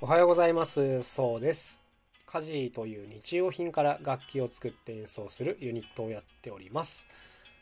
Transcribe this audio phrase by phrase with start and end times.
[0.00, 1.02] おはようございます。
[1.02, 1.80] そうです。
[2.24, 7.04] 家事という日用品から楽器を作って演奏するユニットをやっております。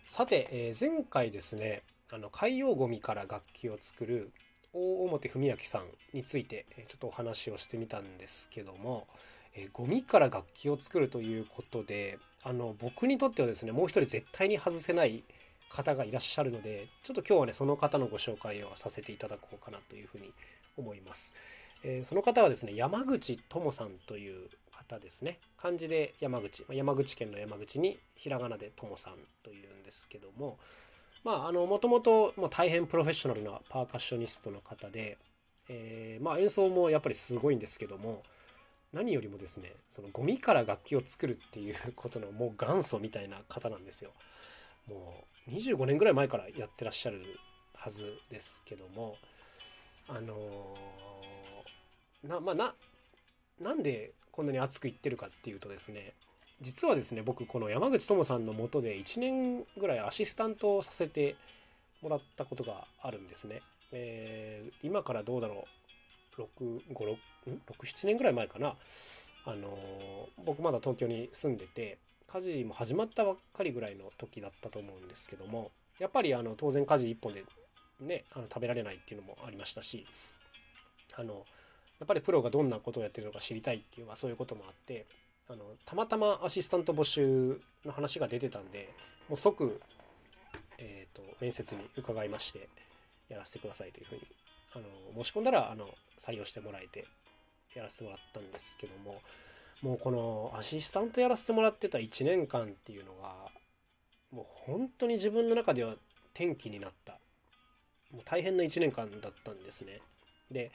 [0.05, 4.33] さて、えー前回ですねあの海洋ゴミから楽器を作る
[4.75, 9.07] 大表文明さんについてちょっとお話をしてみたんですけども、
[9.55, 15.25] えーゴミから楽器を作るということであの僕にとってはですねもう一人絶対に外せない
[15.71, 20.35] 方がいらっしゃるのでちょっと今日はねその方のご紹介をさせていただこうかなというふうに
[20.77, 21.33] 思います。
[21.89, 30.59] えーその方はですね山口智さんという方ですね漢字で山口山口県の山口にひらがなで智さんというんですけども
[31.25, 35.17] まああのもともともう大変プロフェッショナルなパーカッショニストの方で、
[35.69, 38.23] えーまあ演奏もやっぱりすごいんですけども
[38.93, 44.11] 何よりもですねそのゴミから楽器を作るっていうことのもう元祖みたいな方なんですよ。
[44.89, 47.21] もう25年ぐらい前からやってらっしゃる
[47.75, 49.17] はずですけども
[50.09, 51.16] あのー
[52.27, 52.75] なまあな
[53.61, 56.13] なんでこんなに熱く言ってるかっていうとですね
[56.61, 61.37] 実はですね僕この山口智さんのもとで1年ぐらいアシスタントをさせて
[62.03, 63.63] もらったことがあるんですね。
[63.93, 65.67] えー今からどうだろ
[66.39, 66.43] う。
[66.61, 67.17] 6、5、
[67.49, 68.77] 6、7年ぐらい前かな。
[69.47, 77.45] あのー僕まだ東京に住んでて家事も始まったばっかりぐらいの時だったと思うんですけどもやっぱりあの当然家事一本で
[78.01, 80.07] ねあの食べられないっていうのもありましたし
[81.17, 81.45] あの
[82.01, 85.07] やっぱりプロがどんなことをやってるのか知りたいっていう、まあ、そういうこともあって
[85.49, 88.91] あのたまたまアシスタント募集の話が出てたんで
[89.29, 89.81] もう即、
[90.79, 92.69] えー、と面接に伺いまして
[93.29, 94.23] やらせてくださいというふうに
[94.75, 95.89] あの申し込んだらあの
[96.19, 97.07] 採用してもらえて
[97.75, 99.21] やらせてもらったんですけども
[99.83, 103.35] もうこのアシスタントやらせてもらってた1年間っていうのが
[104.33, 105.95] もう本当に自分の中では
[106.35, 107.19] 転機になった。
[108.13, 110.01] もう大変な1年間だったんですね。
[110.51, 110.71] で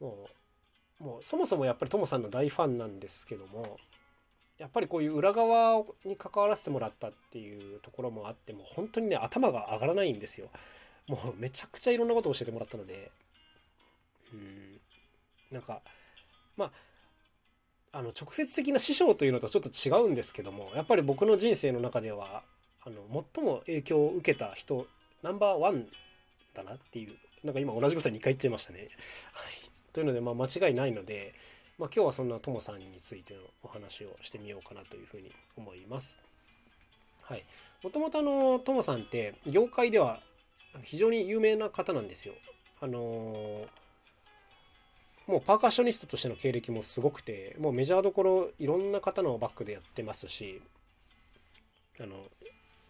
[0.00, 0.28] も
[1.00, 3.78] うもうそもそもやっぱりトモさんの大ファンなんですけども
[4.58, 10.48] やっぱりこういう裏側に関わらせてもらったっていうところもあってもう本当にね頭が上がらないんですよ。
[11.06, 13.10] もうめちゃくちゃいろんなことを教えてもらったので。
[14.32, 14.80] うん。
[15.50, 15.80] なんか
[16.56, 16.72] まあ
[17.98, 22.42] あの直接的な師匠というのとちょっと違うんですけどもやっぱり僕の人生の中では
[22.84, 23.02] あの
[23.34, 24.86] 最も影響を受けた人
[25.22, 25.86] ナンバーワン
[26.54, 27.14] だなっていう
[27.44, 28.80] なんか今同じことに2回言っちゃいましたね。
[29.32, 29.57] はい、
[29.92, 31.34] というのでまあ間違いないので、
[31.78, 36.16] まあ、今日はそんなともさんについてのお話をしてみようかなというふうに思います。
[37.22, 37.44] はい、
[37.82, 40.20] もともとのともさんって業界では
[40.82, 42.34] 非常に有名な方なんですよ。
[42.80, 43.68] あのー
[45.28, 50.62] もうパーカッショニストとしての経歴もすごくてもうメジャーどころいろんな方のバックでやってますし
[52.00, 52.24] あの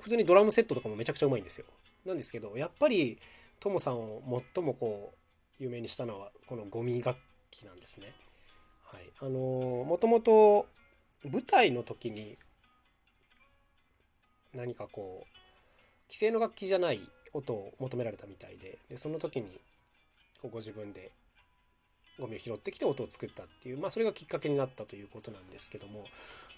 [0.01, 1.65] 普通にドラムセットとかもめちゃくちゃうまいんですよ
[2.07, 3.19] なんですけどやっぱり
[3.59, 4.23] トモさんを
[4.55, 5.18] 最もこう
[5.59, 7.19] 有名にしたのはこのゴミ楽
[7.51, 8.13] 器なんですね
[8.85, 10.67] はいあのもともと
[11.25, 12.37] 舞台の時に
[14.55, 17.01] 何かこう既成の楽器じゃない
[17.33, 19.61] 音を求められたみたいででその時に
[20.41, 21.11] こうご自分で
[22.19, 26.07] ゴミを拾ってきて音を作ったっていう、まあ、それがきっかけになったということなんですけども、も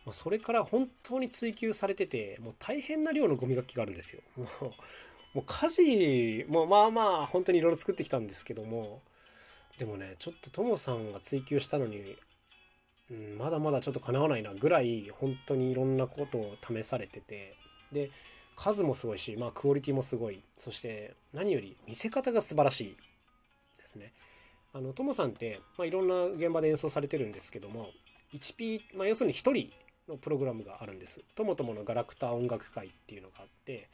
[0.08, 4.22] うそれから本当に追求されてて、もう大変な量のゴミ楽器があるんですよ。
[4.36, 4.46] もう、
[5.34, 9.00] もう家事もまあまあ本当にいろいろ作ってきたんですけども、
[9.78, 12.16] でもね、ちょっとともさんが追求したのに、
[13.10, 17.56] うん、まだまだちょっとかなわないなぐらい、本当にいろんなことを試されてて、
[17.92, 18.10] で、
[18.56, 22.96] 数もすごいし、まあクオリティもすごい、そして何より見せ方が素晴らしい
[23.78, 24.12] ですね。
[24.72, 27.90] あのトモさんって、まあ、いろんな現場で演奏されてるんですけども
[28.32, 29.72] 1P、まあ、要するに1人
[30.08, 31.20] のプログラムがあるんです。
[31.34, 33.88] ともとものガラクタ音楽会っていうのがあって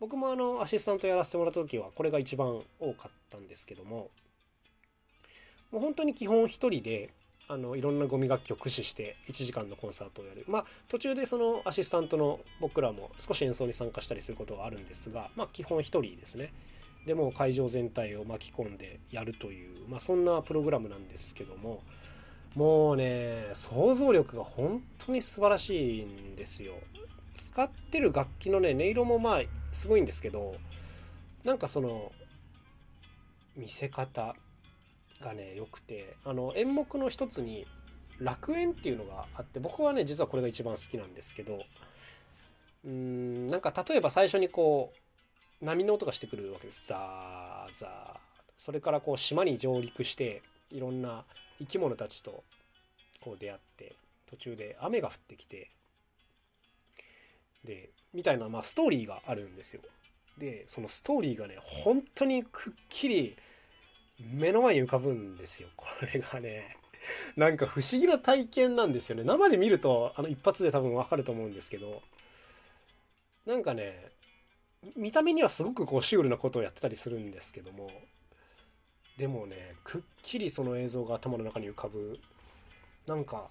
[0.00, 4.08] 僕もあのアシスタントやらせてもらった時はこれが一番多かったんですけども
[5.70, 7.10] もう本当に基本1人で
[7.48, 16.52] あのいろんなゴミ楽器を駆使して1時間のコンサートをやるまあ途中でそのアシスタントの僕らも少し演奏に参加したりすることはあるんですがまあ基本1人ですね。
[17.06, 21.82] でも会場全体を巻き込んでやるという、まあ、そんなプログラムなんですけども
[22.54, 26.74] もうね想像力が本当に素晴らしいんですよ
[27.34, 30.54] 使ってる楽器のね音色もまあすごいんですけど
[31.44, 32.12] なんかその
[33.56, 34.34] 見せ方
[35.22, 37.66] がね良くてあの演目の一つに
[38.18, 41.58] 楽園っていうのがあって僕はね実はこれが一番好きなんですけど
[42.84, 44.92] うーんなんか例えば最初にこ
[45.60, 46.86] う波の音がしてくるわけです。
[46.88, 48.20] ザーザー。
[48.56, 51.24] それからこう島に上陸していろんな
[51.58, 52.44] 生き物たちと
[53.20, 53.96] こう出会って
[54.30, 55.70] 途中で雨が降ってきて
[57.64, 59.82] でみたいなまあストーリーがあるんですよ。
[60.38, 63.36] でそのストーリーがね本当にくっきり
[64.18, 65.68] 目の前に浮かぶんですよ。
[65.76, 66.76] これがね
[67.36, 69.24] なんか不思議な体験なんですよね。
[69.24, 72.02] 生で見るとあの一発で多分わかると思うんですけど。
[73.46, 74.10] なんかね
[74.96, 77.90] 見た目にはすごくこうシュールなことをやってたりするんですけども。
[79.16, 82.18] でもねくっきりその映像が頭の中に浮かぶ。
[83.06, 83.50] なんか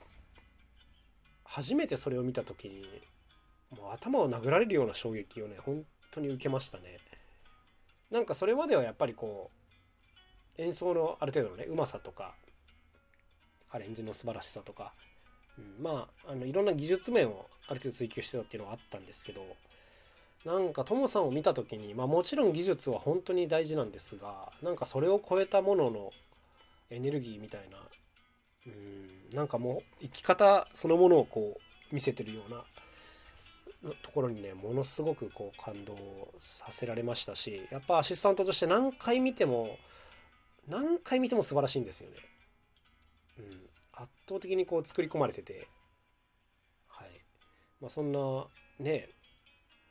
[1.44, 2.86] 初めてそれを見た時に
[3.72, 6.98] もう頭を殴られるような衝撃をね本当に受けましたね。
[8.12, 9.52] なんかそれまではやっぱりこ
[10.58, 12.34] う演奏のある程度のねうまさとか
[13.72, 14.94] アレンジの素晴らしさとか、
[15.58, 19.42] うん、まああのいろんな技術面をある程度追求してたっていうのはあったんですけど
[20.46, 26.12] なんかトモさんを見た時に、まあ、もちろん技術は本当に大事なんですがなんかそれを超えたものの
[26.90, 27.78] エネルギーみたいな
[28.68, 31.58] うんなんかもう生き方そのものをこ
[31.92, 32.64] う見せてるような
[33.82, 35.96] ところにねものすごくこう感動
[36.40, 39.78] させられましたしやっぱアシスタントとして何回見ても
[40.68, 42.16] 何回見ても素晴らしいんですよね。
[43.40, 43.46] うん、
[43.94, 45.68] 圧倒的にこう作り込まれてて、
[46.88, 47.08] はい。
[47.82, 48.20] まあ、そんな
[48.80, 49.10] ね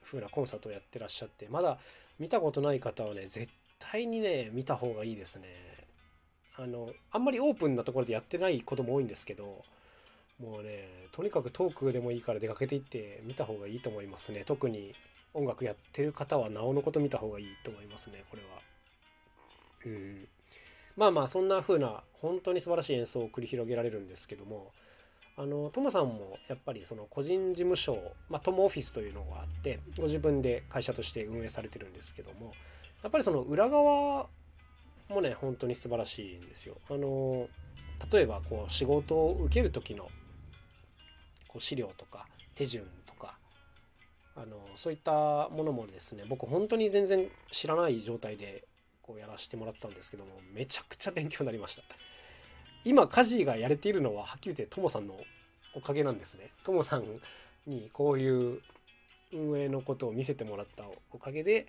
[0.04, 1.78] 風なコンサートをやってらっしゃってまだ
[2.18, 3.48] 見たことない方はね絶
[3.78, 5.48] 対にね見た方がいいですね。
[6.56, 9.64] あのあんまりオープンなところでやってないことも多いんですけど
[10.40, 14.44] もうねとにかくトークでもいいから出かけていって見た方がいいと思いますね。
[14.46, 14.94] 特に
[15.34, 18.48] 音楽やってる方はなおのこと見た方がいいと思いますねこれは。
[19.86, 20.28] うん。
[20.96, 24.72] まあまあそんな風な本当に素晴らしい演奏を繰り広げられるんですけども
[25.36, 27.96] あのトモさんもやっぱりその個人事務所、
[28.28, 32.52] まあ、トモオフィスというのがあってご自分で会社として運営されてるんですけども
[33.04, 34.26] やっぱりその裏側
[35.08, 36.76] もね本当に素晴らしいんですよ。
[36.90, 37.48] あの
[38.12, 40.08] 例えばこう仕事を受ける時の
[41.58, 43.36] こう資料とか手順とか
[44.36, 48.64] あのそういったものもですね僕本当に全然知らない状態で
[49.02, 51.82] こうやらせてもらったんですけどもめちゃくちゃ勉強になりました。
[52.84, 55.14] 今家事がやれているのははっきり言ってともさんの
[55.74, 56.50] おかげなんですね。
[56.64, 57.04] ともさん
[57.66, 58.60] にこういう
[59.32, 61.66] 運営のことを見せてもらったおかげで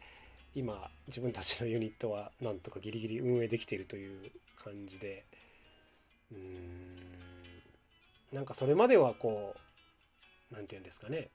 [0.54, 4.32] 今自分たちのユニットはなんとかギリギリ運営できているという
[4.64, 5.26] 感じで
[6.32, 7.00] うーん
[8.32, 9.60] なんかそれまではこう
[10.52, 11.30] 何て言うんですかね。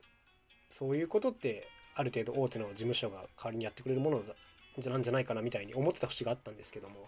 [0.72, 4.22] そういうことってある程度大手の事務所が代わりにやってくれるもの
[4.90, 7.06] なんじゃないかなみたいに思ってた節があったんですけども。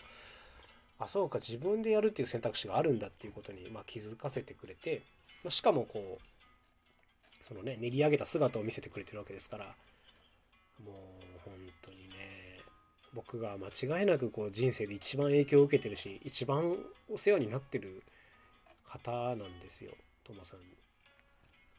[0.98, 5.02] あそうか自分でやるっていう選択肢があるんだっていうことに、ま、気づかせてくれて
[5.44, 9.64] ましかもこうそのね練り上げた姿を見せてくれてるわけですから
[10.84, 10.94] もう
[11.44, 12.60] 本当にね
[13.14, 16.76] 僕が間違いなくこう人生で一番影響を受けてるし一番
[17.12, 18.02] お世話になってる
[18.88, 19.92] 方なんですよ
[20.24, 20.60] トマさん。
[20.60, 20.62] っ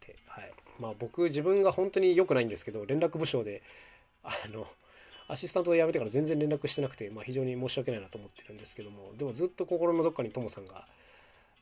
[0.07, 0.51] てはい。
[0.79, 3.61] まあ僕自分が本当に良くないんですけど連絡部署で
[4.23, 4.67] あの
[5.27, 10.85] アシスタントを辞めてから全然連絡してなくて、まあ、非常に申し訳ないなと思ってるんですけどもでもずっと心のどっかにトモさんが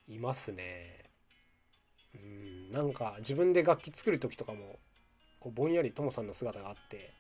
[0.08, 1.04] いますね。
[2.14, 4.80] うんなんか自分で楽器作る時とかも
[5.40, 7.12] こうぼんやりトモさんの姿があって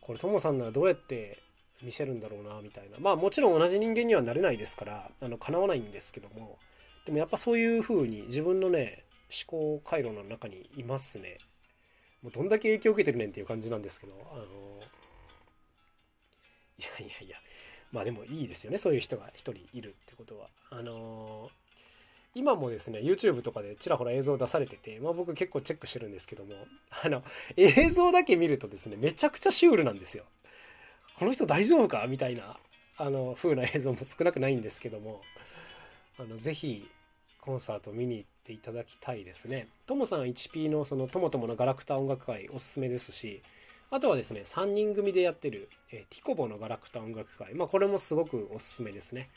[0.00, 1.38] これトモさんならどうやって
[1.82, 2.98] 見せるんだろうなみたいな。
[2.98, 6.58] まあもちろん同じ人間にはなれないですからあの叶わないんですけども
[7.04, 9.04] でもやっぱそういう風に自分のね
[9.46, 11.38] 考回路の中にいますね。
[12.22, 14.42] もうどんだけ影響を受けてるねんっていう感じなんですけどあの
[16.78, 17.36] いやいやいや
[17.92, 18.78] まあでもいいですよね。
[18.78, 20.48] そういう人が一人いるってことは。
[20.70, 21.50] あの、
[22.34, 26.54] 今もですね YouTube とかでちらほら映像出されてて、まあ、僕結構チェックしてるんですけども
[27.02, 27.22] あの
[27.56, 30.24] 映像だけ見るとですねめちゃくちゃシュールなんですよ。
[31.18, 32.06] この人大丈夫か？
[32.08, 32.58] みたいな
[32.98, 35.22] あの風な映像も少なくないんですけども
[36.18, 36.86] あのぜひ
[37.40, 43.42] コンサート見に行ってていただきたいですねともさん 1P のそのともとものガラクタ音楽会おすすめですし
[43.90, 47.54] あとはですね、3人組でやってる、えー、ティコボのガラクタ音楽会。
[47.54, 49.30] まあ、これもすごくおすすめですね。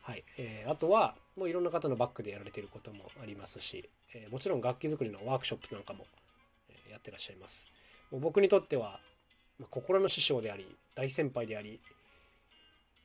[0.00, 0.24] はい。
[0.38, 6.06] えー、あとは、もういろんな方のバックでやられてることもありますし、えー、もちろん楽器作りのワークショップなんかも、
[6.70, 7.66] えやってらっしゃいます。
[8.10, 9.00] もう僕にとっては、
[9.58, 11.78] まあ、心の師匠であり、大先輩であり、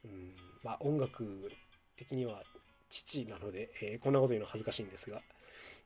[0.06, 1.52] うん、まあ、音楽
[1.98, 2.44] 的には
[2.90, 5.22] 父なので、えこんなこと言うの恥ずかしいんですが、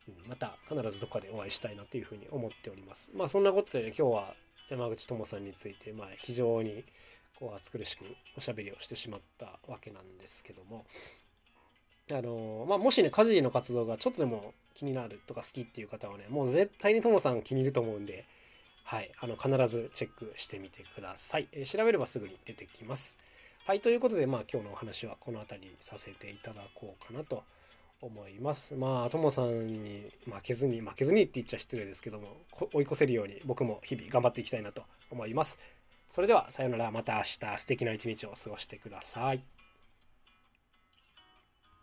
[0.07, 3.11] うん、また必ずどこかでお会いしたいなというふうに思っております。
[3.13, 4.33] まあそんなことで、今日は
[4.69, 6.83] 山口智さんについて、まあ、非常に
[7.37, 8.05] こう暑苦しく
[8.37, 10.85] おしゃべりをしてしまったわけなんですけども、
[12.09, 18.25] あのまあ、もしね家事の活動がちょっとでも気になるとか好きっていう方はねもう絶対にともさん気に入ると思うんで、
[18.83, 23.17] はい、あの必ずチェックしてみてください、え、調べればすぐに出てきます。
[23.65, 27.43] はいということでまあ今日のお話はこの辺りにさせていただこうかなと
[28.01, 28.73] 思います。
[28.73, 32.37] まあ、ともさんに負けずに、負けずにって言っちゃ失礼ですけども、
[32.73, 35.59] 追い越せるように僕も日々頑張っていきたいなと思います。
[36.09, 36.91] それでは、さようなら。
[36.91, 39.60] また明日素敵な一日を過ごしてください。